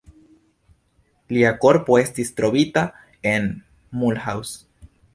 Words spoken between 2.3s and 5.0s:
trovita en Mulhouse.